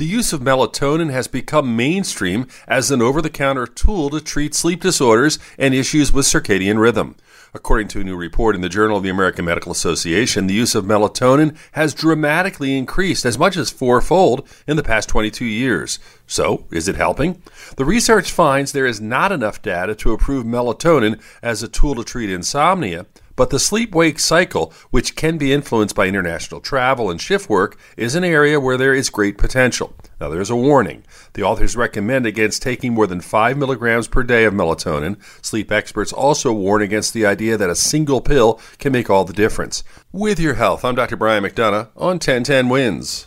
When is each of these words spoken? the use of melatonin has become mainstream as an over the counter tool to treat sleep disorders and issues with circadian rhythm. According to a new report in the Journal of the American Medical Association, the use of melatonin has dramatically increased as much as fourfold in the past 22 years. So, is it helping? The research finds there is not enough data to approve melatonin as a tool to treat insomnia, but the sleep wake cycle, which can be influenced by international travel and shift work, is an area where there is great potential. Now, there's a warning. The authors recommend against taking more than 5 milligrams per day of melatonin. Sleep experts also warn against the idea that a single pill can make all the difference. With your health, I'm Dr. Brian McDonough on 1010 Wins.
the 0.00 0.06
use 0.06 0.32
of 0.32 0.40
melatonin 0.40 1.10
has 1.10 1.28
become 1.28 1.76
mainstream 1.76 2.46
as 2.66 2.90
an 2.90 3.02
over 3.02 3.20
the 3.20 3.28
counter 3.28 3.66
tool 3.66 4.08
to 4.08 4.18
treat 4.18 4.54
sleep 4.54 4.80
disorders 4.80 5.38
and 5.58 5.74
issues 5.74 6.10
with 6.10 6.24
circadian 6.24 6.80
rhythm. 6.80 7.14
According 7.52 7.88
to 7.88 8.00
a 8.00 8.04
new 8.04 8.16
report 8.16 8.54
in 8.54 8.62
the 8.62 8.70
Journal 8.70 8.96
of 8.96 9.02
the 9.02 9.10
American 9.10 9.44
Medical 9.44 9.70
Association, 9.70 10.46
the 10.46 10.54
use 10.54 10.74
of 10.74 10.86
melatonin 10.86 11.54
has 11.72 11.92
dramatically 11.92 12.78
increased 12.78 13.26
as 13.26 13.38
much 13.38 13.58
as 13.58 13.68
fourfold 13.68 14.48
in 14.66 14.78
the 14.78 14.82
past 14.82 15.10
22 15.10 15.44
years. 15.44 15.98
So, 16.26 16.64
is 16.70 16.88
it 16.88 16.96
helping? 16.96 17.42
The 17.76 17.84
research 17.84 18.32
finds 18.32 18.72
there 18.72 18.86
is 18.86 19.02
not 19.02 19.32
enough 19.32 19.60
data 19.60 19.94
to 19.96 20.12
approve 20.12 20.46
melatonin 20.46 21.20
as 21.42 21.62
a 21.62 21.68
tool 21.68 21.94
to 21.96 22.04
treat 22.04 22.30
insomnia, 22.30 23.04
but 23.36 23.50
the 23.50 23.58
sleep 23.58 23.94
wake 23.94 24.18
cycle, 24.18 24.72
which 24.90 25.16
can 25.16 25.38
be 25.38 25.52
influenced 25.52 25.94
by 25.94 26.06
international 26.06 26.60
travel 26.60 27.10
and 27.10 27.20
shift 27.20 27.48
work, 27.48 27.78
is 27.96 28.14
an 28.14 28.24
area 28.24 28.60
where 28.60 28.76
there 28.76 28.94
is 28.94 29.10
great 29.10 29.38
potential. 29.38 29.94
Now, 30.20 30.28
there's 30.28 30.50
a 30.50 30.56
warning. 30.56 31.04
The 31.32 31.42
authors 31.42 31.76
recommend 31.76 32.26
against 32.26 32.62
taking 32.62 32.92
more 32.92 33.06
than 33.06 33.20
5 33.20 33.56
milligrams 33.56 34.08
per 34.08 34.22
day 34.22 34.44
of 34.44 34.52
melatonin. 34.52 35.16
Sleep 35.44 35.72
experts 35.72 36.12
also 36.12 36.52
warn 36.52 36.82
against 36.82 37.14
the 37.14 37.24
idea 37.24 37.56
that 37.56 37.70
a 37.70 37.74
single 37.74 38.20
pill 38.20 38.60
can 38.78 38.92
make 38.92 39.08
all 39.08 39.24
the 39.24 39.32
difference. 39.32 39.82
With 40.12 40.38
your 40.38 40.54
health, 40.54 40.84
I'm 40.84 40.94
Dr. 40.94 41.16
Brian 41.16 41.44
McDonough 41.44 41.88
on 41.96 42.18
1010 42.18 42.68
Wins. 42.68 43.26